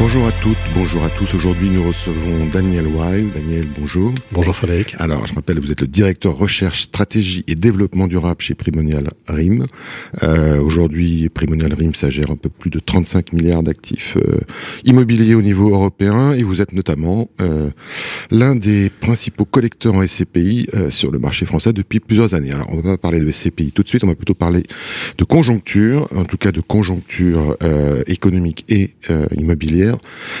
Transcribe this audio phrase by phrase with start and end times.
[0.00, 1.32] Bonjour à toutes, bonjour à tous.
[1.34, 3.32] Aujourd'hui, nous recevons Daniel Wild.
[3.32, 4.12] Daniel, bonjour.
[4.32, 4.96] Bonjour Frédéric.
[4.98, 9.64] Alors, je rappelle, vous êtes le directeur recherche, stratégie et développement durable chez Primonial RIM.
[10.24, 14.40] Euh, Aujourd'hui, Primonial RIM, ça gère un peu plus de 35 milliards d'actifs euh,
[14.84, 17.70] immobiliers au niveau européen et vous êtes notamment euh,
[18.32, 22.52] l'un des principaux collecteurs en SCPI euh, sur le marché français depuis plusieurs années.
[22.52, 24.64] Alors, on va pas parler de SCPI tout de suite, on va plutôt parler
[25.18, 29.26] de conjoncture, en tout cas de conjoncture euh, économique et euh,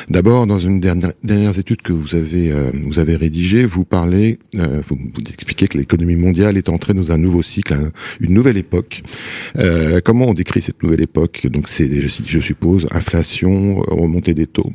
[0.08, 4.82] D'abord, dans une dernière, dernière étude que vous avez euh, vous rédigée, vous parlez, euh,
[4.88, 4.98] vous,
[5.28, 9.02] expliquez que l'économie mondiale est entrée dans un nouveau cycle, un, une nouvelle époque.
[9.58, 11.46] Euh, comment on décrit cette nouvelle époque?
[11.50, 14.72] Donc, c'est, je, suppose, inflation, remontée des taux.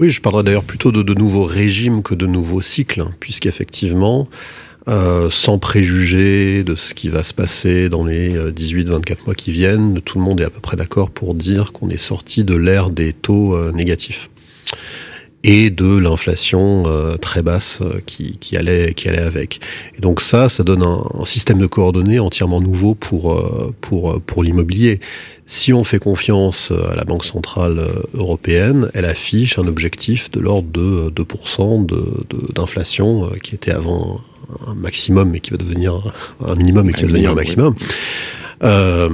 [0.00, 4.28] Oui, je parlerai d'ailleurs plutôt de, de nouveaux régimes que de nouveaux cycles, hein, puisqu'effectivement,
[4.88, 10.00] euh, sans préjuger de ce qui va se passer dans les 18-24 mois qui viennent,
[10.00, 12.90] tout le monde est à peu près d'accord pour dire qu'on est sorti de l'ère
[12.90, 14.28] des taux euh, négatifs
[15.44, 19.60] et de l'inflation euh, très basse euh, qui, qui, allait, qui allait avec.
[19.96, 24.20] Et donc ça, ça donne un, un système de coordonnées entièrement nouveau pour, euh, pour,
[24.20, 25.00] pour l'immobilier.
[25.46, 27.80] Si on fait confiance à la Banque Centrale
[28.14, 31.86] Européenne, elle affiche un objectif de l'ordre de 2%
[32.54, 34.20] d'inflation de, de, qui était avant
[34.66, 36.12] un maximum mais qui va devenir
[36.44, 37.74] un minimum et qui va devenir un maximum.
[38.62, 39.08] Euh,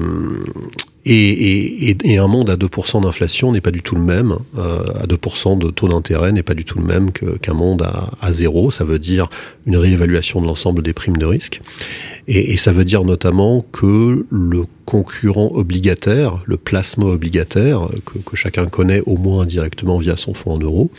[1.05, 4.83] et, et, et, un monde à 2% d'inflation n'est pas du tout le même, euh,
[5.01, 8.11] à 2% de taux d'intérêt n'est pas du tout le même qu'un qu monde à,
[8.21, 8.71] à zéro.
[8.71, 9.31] Ça veut dire
[9.65, 11.63] une réévaluation de l'ensemble des primes de risque.
[12.27, 18.37] Et, et, ça veut dire notamment que le concurrent obligataire, le placement obligataire, que, que
[18.37, 20.91] chacun connaît au moins indirectement via son fonds en euros,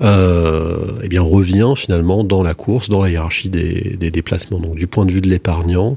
[0.00, 4.58] euh, eh bien revient finalement dans la course, dans la hiérarchie des, déplacements.
[4.58, 5.96] Donc du point de vue de l'épargnant,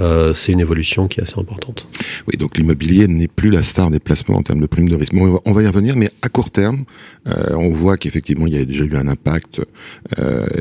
[0.00, 1.86] euh, c'est une évolution qui est assez importante.
[2.26, 5.12] Oui, donc l'immobilier n'est plus la star des placements en termes de primes de risque.
[5.14, 6.84] On va y revenir, mais à court terme,
[7.26, 9.60] euh, on voit qu'effectivement il y a déjà eu un impact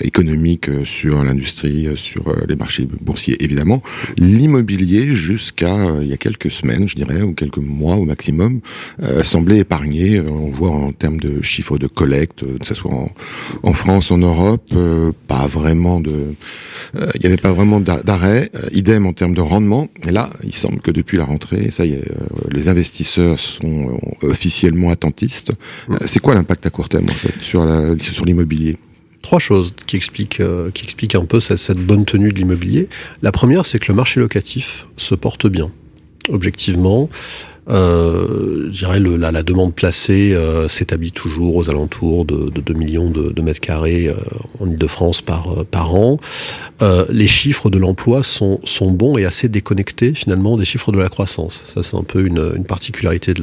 [0.02, 3.82] économique sur l'industrie, sur les marchés boursiers évidemment.
[4.18, 8.62] L'immobilier jusqu'à il y a quelques semaines, je dirais, ou quelques mois au maximum,
[9.24, 10.20] semblait épargné.
[10.22, 12.92] On voit en termes de chiffres de collecte, que soit
[13.64, 16.36] en, France, en Europe, euh, pas vraiment de,
[16.94, 18.50] il euh, n'y avait pas vraiment d'arrêt.
[18.56, 19.90] Euh, idem en termes de rendement.
[20.08, 25.52] Et là, il semble que depuis la rentrée, ça les investisseurs sont officiellement attentistes.
[26.06, 27.66] C'est quoi l'impact à court terme en fait sur
[28.26, 28.78] l'immobilier?
[29.22, 30.42] trois choses qui expliquent,
[30.74, 32.90] qui expliquent un peu cette, cette bonne tenue de l'immobilier.
[33.22, 35.72] La première, c'est que le marché locatif se porte bien,
[36.28, 37.10] objectivement.
[37.70, 43.10] Euh, je dirais la, demande placée euh, s'établit toujours aux alentours de, de 2 millions
[43.10, 44.16] de, mètres carrés euh,
[44.60, 46.20] en Ile-de-France par, euh, par an.
[47.10, 51.08] Les chiffres de l'emploi sont, sont bons et assez déconnectés finalement des chiffres de la
[51.08, 51.62] croissance.
[51.66, 53.34] Ça, c'est un peu une, une particularité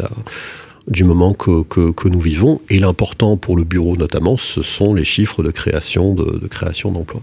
[0.86, 2.60] du moment que, que, nous vivons.
[2.68, 7.22] Et l'important pour le bureau notamment, ce sont les chiffres de création de, création d'emplois.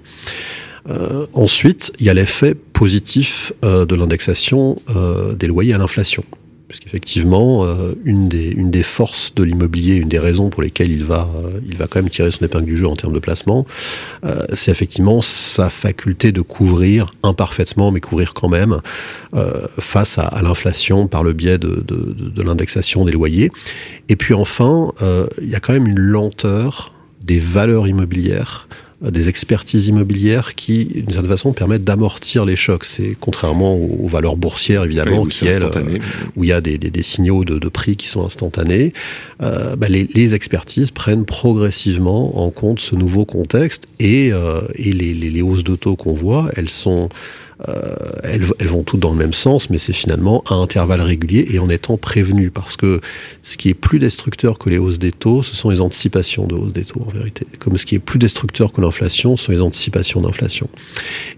[1.34, 4.76] Ensuite, il y a l'effet positif de l'indexation
[5.38, 6.24] des loyers à l'inflation
[6.68, 11.60] puisqu'effectivement, euh, une, des, forces de l'immobilier, une des raisons pour lesquelles il va, euh,
[11.66, 13.66] il va quand même tirer son épingle du jeu en termes de placement,
[14.26, 18.80] euh, c'est effectivement sa faculté de couvrir imparfaitement, mais couvrir quand même,
[19.80, 23.52] face à, l'inflation par le biais de, de, de, de l'indexation des loyers.
[24.10, 24.92] Et puis enfin,
[25.42, 28.68] il y a quand même une lenteur des valeurs immobilières
[29.02, 32.84] des expertises immobilières qui, d'une certaine façon, permettent d'amortir les chocs.
[32.84, 36.00] C'est contrairement aux, valeurs boursières, évidemment, oui, qui, elles, euh,
[36.36, 38.94] où il y a des, des, des signaux de, de, prix qui sont instantanés.
[39.44, 44.94] Euh, bah, les, les, expertises prennent progressivement en compte ce nouveau contexte et, euh, et
[44.94, 47.10] les, les, les, hausses de taux qu'on voit, elles sont
[48.24, 51.60] elles, elles, vont toutes dans le même sens, mais c'est finalement à intervalles réguliers et
[51.60, 53.02] en étant prévenu, parce que
[53.42, 56.56] ce qui est plus destructeur que les hausses des taux, ce sont les anticipations de
[56.56, 57.48] hausse des taux, en vérité.
[57.60, 60.70] Comme ce qui est plus destructeur que l'inflation, ce sont les anticipations d'inflation.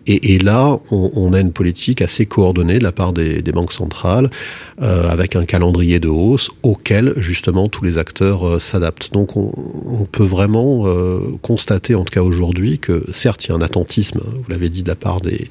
[0.07, 3.51] Et, et, là, on, on, a une politique assez coordonnée de la part des, des
[3.51, 4.29] banques centrales,
[4.81, 9.11] euh, avec un calendrier de hausse auquel, justement, tous les acteurs euh, s'adaptent.
[9.13, 9.51] Donc, on,
[9.85, 13.61] on, peut vraiment euh, constater, en tout cas aujourd'hui, que certes, il y a un
[13.61, 15.49] attentisme, vous l'avez dit, de la part des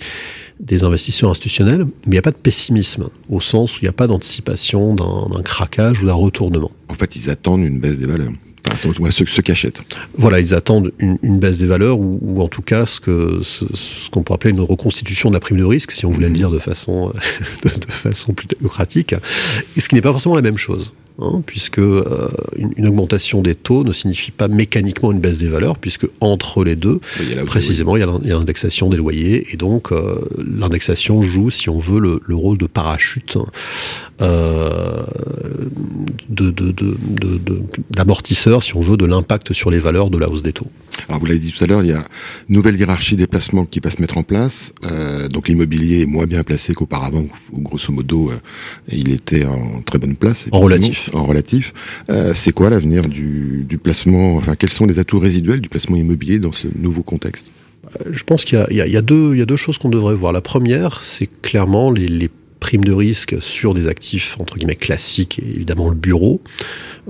[0.60, 3.90] des investisseurs institutionnels, mais il n'y a pas de pessimisme, au sens où il n'y
[3.90, 6.70] a pas d'anticipation d'un craquage ou d'un retournement.
[6.88, 8.32] En fait, ils attendent une baisse des valeurs.
[8.70, 9.80] Enfin, ceux, ceux qui achètent.
[10.16, 13.40] Voilà, ils attendent une, une baisse des valeurs ou, ou, en tout cas ce que
[13.42, 16.28] ce, ce qu'on pourrait appeler une reconstitution de la prime de risque, si on voulait
[16.28, 16.32] mmh.
[16.32, 17.06] le dire de façon
[17.64, 19.14] de, de façon plus technocratique,
[19.76, 20.94] et ce qui n'est pas forcément la même chose.
[21.20, 25.78] Hein, puisque euh, une, augmentation des taux ne signifie pas mécaniquement une baisse des valeurs,
[25.78, 27.00] puisque entre les deux,
[27.46, 32.00] précisément, il y a l'indexation des loyers, et donc euh, l'indexation joue, si on veut,
[32.00, 33.36] le, rôle de parachute
[34.20, 35.02] euh,
[37.90, 40.66] d'amortisseur, si on veut, de l'impact sur les valeurs de la hausse des taux.
[41.08, 42.04] Alors vous l'avez dit tout à l'heure, il y a
[42.48, 44.72] une nouvelle hiérarchie des placements qui va se mettre en place.
[44.84, 48.36] Euh, donc l'immobilier est moins bien placé qu'auparavant, où grosso modo euh,
[48.90, 50.48] il était en très bonne place.
[50.52, 51.10] En relatif.
[51.14, 51.72] En relatif.
[52.10, 55.96] Euh, c'est quoi l'avenir du, du placement Enfin, quels sont les atouts résiduels du placement
[55.96, 57.48] immobilier dans ce nouveau contexte?
[58.10, 60.32] Je pense qu'il y, y, y, a deux choses qu'on devrait voir.
[60.32, 62.28] La première, c'est clairement les, les
[62.58, 66.40] primes de risque sur des actifs entre guillemets classiques et évidemment le bureau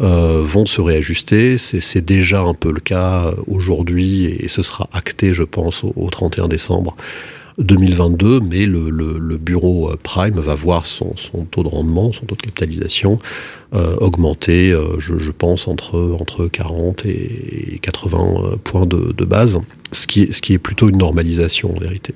[0.01, 1.59] euh, vont se réajuster.
[1.59, 6.47] C'est déjà un peu le cas aujourd'hui et ce sera acté, je pense, au, 31
[6.47, 6.97] décembre
[7.59, 11.15] 2022, mais le, bureau euh, Prime va voir son,
[11.51, 13.19] taux de rendement, son taux de capitalisation
[13.75, 19.59] euh, augmenter, je, pense, entre, entre 40 et 80 points de, base,
[19.91, 22.15] ce qui est plutôt une normalisation en vérité.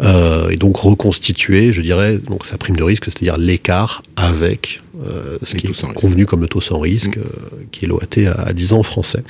[0.00, 5.38] Euh, et donc reconstituer, je dirais, donc sa prime de risque, c'est-à-dire l'écart avec euh,
[5.42, 7.20] ce qui est convenu comme le taux sans risque, mm.
[7.20, 9.22] euh, qui est l'OAT à, à, 10 ans français.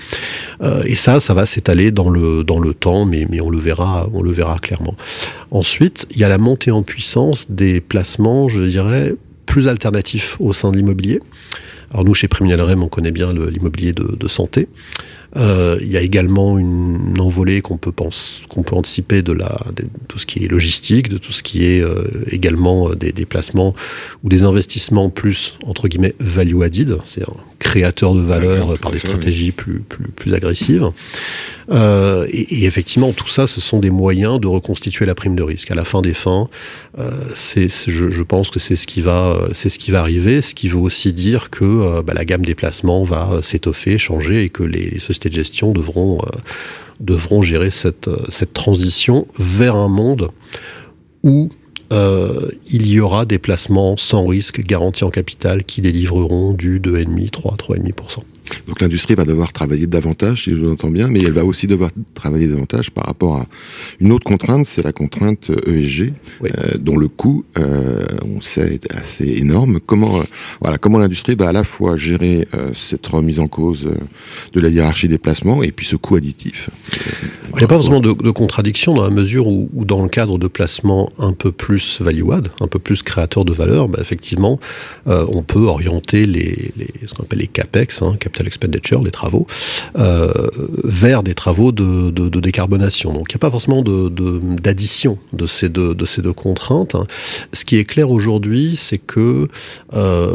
[0.62, 3.58] Euh, et ça, ça va s'étaler dans le dans le temps, mais mais on le
[3.58, 4.96] verra, on le verra clairement.
[5.50, 9.14] Ensuite, il y a la montée en puissance des placements, je dirais,
[9.46, 11.20] plus alternatifs au sein de l'immobilier.
[11.90, 14.68] Alors nous, chez Prémunial on connaît bien l'immobilier de, de, santé.
[15.36, 19.58] Euh, il y a également une envolée qu'on peut pense, qu'on peut anticiper de la
[19.74, 23.12] de tout ce qui est logistique, de tout ce qui est euh, également euh, des
[23.12, 23.74] déplacements
[24.22, 28.98] ou des investissements plus entre guillemets value added, c'est un créateur de valeur par des
[28.98, 30.90] stratégies plus plus plus agressives.
[31.70, 35.42] Euh, et, et, effectivement, tout ça, ce sont des moyens de reconstituer la prime de
[35.42, 35.70] risque.
[35.70, 36.48] À la fin des fins,
[36.98, 40.42] euh, c'est, je, je, pense que c'est ce qui va, c'est ce qui va arriver.
[40.42, 44.44] Ce qui veut aussi dire que euh, bah, la gamme des placements va s'étoffer, changer,
[44.44, 46.18] et que les, les sociétés de gestion devront,
[47.08, 50.28] euh, gérer cette, cette transition vers un monde
[51.22, 51.50] où
[51.92, 57.30] euh, il y aura des placements sans risque garantis en capital qui délivreront du 2,5,
[57.30, 58.20] 3, 3,5%.
[58.66, 61.90] Donc l'industrie va devoir travailler davantage, si je l'entends bien, mais elle va aussi devoir
[62.14, 63.46] travailler davantage par rapport à
[64.00, 66.12] une autre contrainte, c'est la contrainte ESG,
[66.44, 66.48] euh,
[66.78, 69.80] dont le coût, euh, on sait, est assez énorme.
[69.84, 70.24] Comment, euh,
[70.60, 73.94] voilà, comment l'industrie va à la fois gérer euh, cette remise en cause euh,
[74.52, 76.70] de la hiérarchie des placements et puis ce coût additif?
[77.54, 80.08] Il n'y a pas forcément de, de, contradiction dans la mesure où, où, dans le
[80.08, 84.58] cadre de placements un peu plus value-add, un peu plus créateur de valeur, bah, effectivement,
[85.06, 89.46] on peut orienter les, les ce qu'on appelle les capex, hein, capital expenditure, les travaux,
[89.96, 90.32] euh,
[90.84, 93.12] vers des travaux de, de, décarbonation.
[93.12, 96.96] Donc il n'y a pas forcément d'addition de, ces deux, de ces deux contraintes.
[97.52, 99.48] Ce qui est clair aujourd'hui, c'est que
[99.94, 100.34] euh,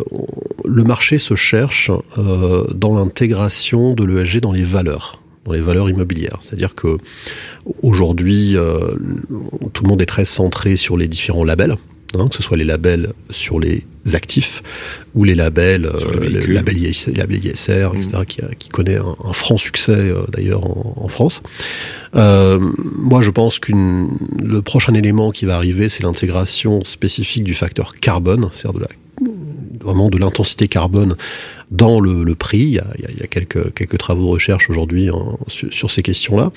[0.63, 5.89] le marché se cherche euh, dans l'intégration de l'ESG dans les valeurs dans les valeurs
[5.89, 6.39] immobilières.
[6.41, 6.97] C'est-à-dire que
[7.81, 8.57] aujourd'hui,
[9.71, 11.77] tout le monde est très centré sur les différents labels
[12.19, 13.83] hein, que ce soit les labels sur les
[14.13, 14.63] actifs
[15.15, 17.97] ou les labels, euh, les label ISR, ISR mmh.
[17.97, 21.41] etc., qui, qui, connaît un, un franc succès euh, d'ailleurs en, en, France.
[22.15, 22.59] Euh,
[22.97, 27.99] moi, je pense que le prochain élément qui va arriver, c'est l'intégration spécifique du facteur
[27.99, 28.89] carbone, c'est-à-dire de la
[29.81, 31.15] vraiment de l'intensité carbone
[31.71, 32.59] dans le, le prix.
[32.59, 35.91] Il y, a, il y, a, quelques, quelques travaux de recherche aujourd'hui hein, sur, sur,
[35.91, 36.51] ces questions-là.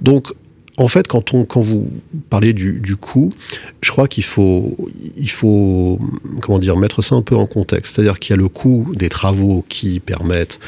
[0.00, 0.32] Donc,
[0.76, 1.90] en fait, quand, on, quand vous
[2.28, 3.32] parlez du, du coût,
[3.80, 4.76] je crois qu'il faut,
[5.16, 5.98] il faut
[6.42, 7.94] comment dire, mettre ça un peu en contexte.
[7.94, 10.60] C'est-à-dire qu'il y a le coût des travaux qui permettent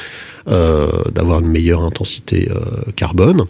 [0.47, 3.45] euh, d'avoir une meilleure intensité euh, carbone.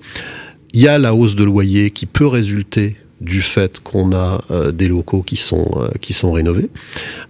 [0.74, 4.72] Il y a la hausse de loyer qui peut résulter du fait qu'on a euh,
[4.72, 6.70] des locaux qui sont euh, qui sont rénovés.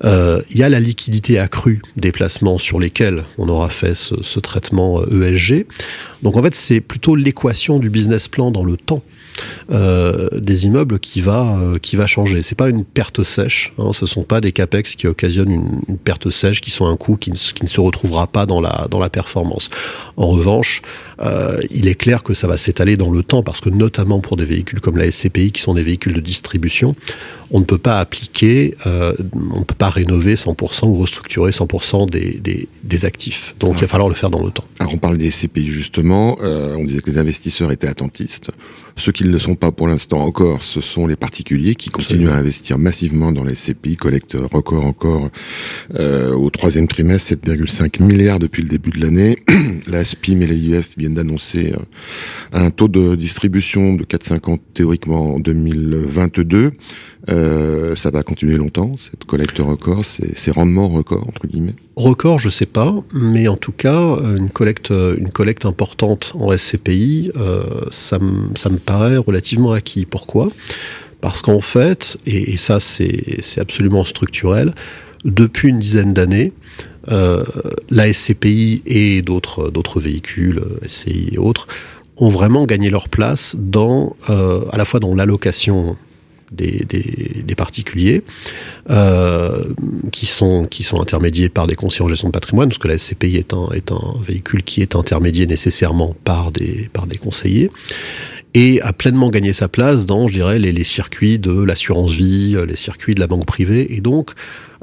[0.04, 4.16] Euh, il y a la liquidité accrue des placements sur lesquels on aura fait ce,
[4.22, 5.52] ce traitement ESG.
[5.52, 5.64] Euh,
[6.22, 9.04] Donc en fait, c'est plutôt l'équation du business plan dans le temps
[9.70, 12.42] des immeubles qui va euh, qui va changer.
[12.42, 13.74] C'est pas une perte sèche.
[13.78, 16.98] Hein, ce sont pas des capex qui occasionnent une, une, perte sèche, qui sont un
[16.98, 19.70] coût qui ne, qui ne se retrouvera pas dans la dans la performance.
[20.18, 20.82] En revanche,
[21.22, 24.38] euh, il est clair que ça va s'étaler dans le temps parce que notamment pour
[24.38, 26.96] des véhicules comme la SCPI qui sont des véhicules de distribution,
[27.52, 32.10] on ne peut pas appliquer, euh, on ne peut pas rénover 100% ou restructurer 100%
[32.10, 33.56] des, des, des, actifs.
[33.60, 33.78] Donc ah.
[33.80, 34.66] il va falloir le faire dans le temps.
[34.80, 38.52] Alors on parle des SCPI justement, euh, on disait que les investisseurs étaient attentistes.
[38.98, 42.24] Ceux qui ne le sont pas pour l'instant encore, ce sont les particuliers qui continuent
[42.24, 42.36] Absolument.
[42.36, 45.30] à investir massivement dans les SCPI, collectent record encore
[45.98, 49.38] au troisième trimestre, 7,5 milliards depuis le début de l'année.
[49.88, 51.74] La SPIM et l'AIF viennent d'annoncer
[52.54, 56.72] un taux de distribution de 4,50 théoriquement en 2022.
[57.30, 62.50] Euh, ça va continuer longtemps, cette collecte record, ces, rendements records, entre guillemets Record, je
[62.50, 68.20] sais pas, mais en tout cas, une collecte, une collecte importante en SCPI, euh, ça,
[68.20, 70.06] me paraît relativement acquis.
[70.06, 70.50] Pourquoi?
[71.20, 74.74] Parce qu'en fait, et, ça c'est absolument structurel,
[75.26, 76.54] depuis une dizaine d'années,
[77.12, 77.44] euh,
[77.90, 81.68] la SCPI et d'autres véhicules, SCI et autres,
[82.18, 85.96] ont vraiment gagné leur place dans, euh, à la fois dans l'allocation
[86.52, 88.24] des, des, particuliers
[88.90, 89.64] euh,
[90.12, 92.98] qui sont qui sont intermédiés par des conseillers en gestion de patrimoine, parce que la
[92.98, 97.70] SCPI est un est un véhicule qui est intermédié nécessairement par des par des conseillers
[98.54, 102.76] et a pleinement gagné sa place dans, je dirais, les, circuits de l'assurance vie, les
[102.76, 104.32] circuits de la banque privée, et donc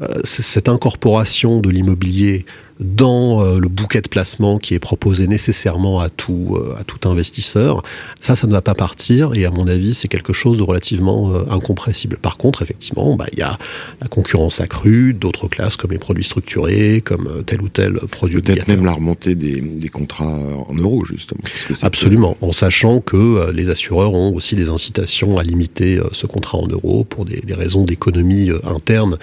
[0.00, 2.44] euh, cette incorporation de l'immobilier
[2.80, 7.09] dans euh, le bouquet de placement qui est proposé nécessairement à tout, euh, à tout
[7.09, 7.83] investisseur,
[8.21, 11.33] ça, ça ne va pas partir et à mon avis, c'est quelque chose de relativement
[11.33, 12.18] euh, incompressible.
[12.18, 13.59] Par contre, effectivement, bah, il y a
[14.00, 18.68] la concurrence accrue d'autres classes comme les produits structurés, comme tel ou tel produit Peut-être
[18.68, 21.40] même la remontée des, des, contrats en euros, justement.
[21.83, 26.66] Absolument, en sachant que les assureurs ont aussi des incitations à limiter ce contrat en
[26.66, 29.16] euros pour des, des raisons d'économie interne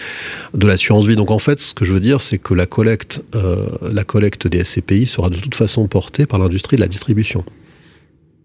[0.54, 1.16] de l'assurance vie.
[1.16, 4.48] Donc en fait, ce que je veux dire, c'est que la collecte euh, la collecte
[4.48, 7.44] des SCPI sera de toute façon portée par l'industrie de la distribution.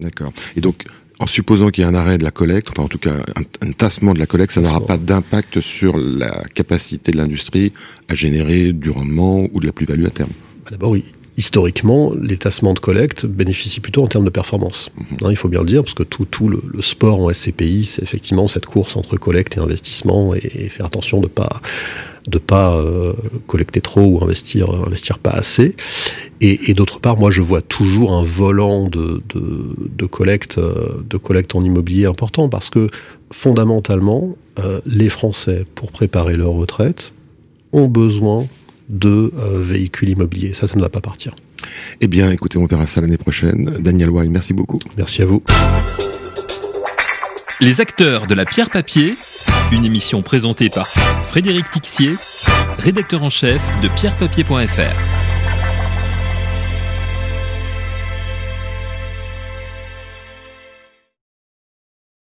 [0.01, 0.33] D'accord.
[0.57, 0.85] Et donc,
[1.19, 3.15] en supposant qu'il y ait un arrêt de la collecte, enfin en tout cas
[3.61, 7.73] un, tassement de la collecte, ça n'aura pas d'impact sur la capacité de l'industrie
[8.09, 10.31] à générer du rendement ou de la plus-value à terme.
[10.65, 11.05] Bah, d'abord, oui.
[11.39, 14.91] Historiquement, les tassements de collecte bénéficient plutôt en termes de performance.
[14.97, 15.19] Mhm.
[15.23, 18.03] Hein, il faut bien le dire, parce que tout, tout le, sport en SCPI, c'est
[18.03, 21.63] effectivement cette course entre collecte et investissement, et, et faire attention de ne pas
[22.27, 23.15] de pas euh,
[23.47, 25.77] collecter trop ou investir investir pas assez.
[26.41, 31.55] Et, d'autre part, moi, je vois toujours un volant de, de, collecte euh, de collecte
[31.55, 32.89] en immobilier important parce que
[33.33, 37.13] fondamentalement, euh, les Français, pour préparer leur retraite,
[37.73, 38.47] ont besoin
[38.89, 40.53] de véhicules immobiliers.
[40.55, 41.35] Ça, ça ne va pas partir.
[42.01, 43.77] Eh bien, écoutez, on verra ça l'année prochaine.
[43.81, 44.79] Daniel Weil, merci beaucoup.
[44.97, 45.43] Merci à vous.
[47.61, 49.15] Les acteurs de la pierre papier
[49.73, 52.15] une émission présentée par Frédéric Tixier,
[52.79, 55.18] rédacteur en chef de pierrepapier.fr.